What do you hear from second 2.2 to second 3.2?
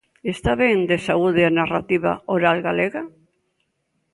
oral galega?